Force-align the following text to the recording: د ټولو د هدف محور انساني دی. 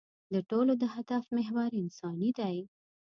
د 0.33 0.35
ټولو 0.49 0.73
د 0.81 0.83
هدف 0.95 1.23
محور 1.35 1.69
انساني 1.81 2.29
دی. 2.39 2.57